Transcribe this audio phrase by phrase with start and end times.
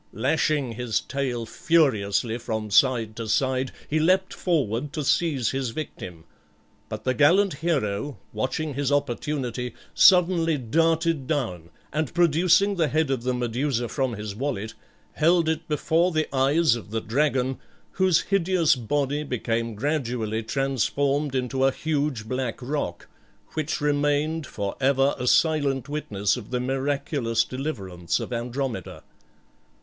[0.13, 6.23] Lashing his tail furiously from side to side, he leaped forward to seize his victim;
[6.89, 13.21] but the gallant hero, watching his opportunity, suddenly darted down, and producing the head of
[13.21, 14.73] the Medusa from his wallet,
[15.11, 17.59] held it before the eyes of the dragon,
[17.91, 23.07] whose hideous body became gradually transformed into a huge black rock,
[23.49, 29.03] which remained for ever a silent witness of the miraculous deliverance of Andromeda.